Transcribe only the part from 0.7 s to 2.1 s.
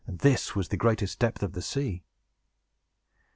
greatest depth of the sea.